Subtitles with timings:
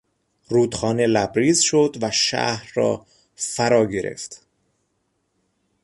[0.49, 3.05] رودخانه لبریز شد و شهر را
[3.35, 4.41] فرا گرفت.